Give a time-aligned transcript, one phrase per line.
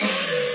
[0.00, 0.36] you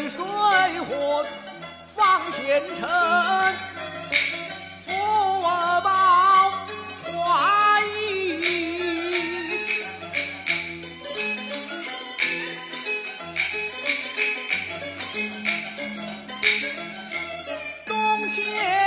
[0.00, 0.22] 为水
[0.88, 1.26] 火
[1.88, 2.88] 方前程，
[4.86, 4.92] 福
[5.82, 6.52] 报
[7.12, 8.38] 化衣。
[17.84, 18.77] 东迁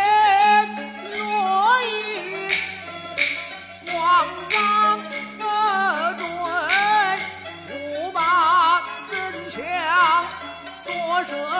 [11.25, 11.51] 出。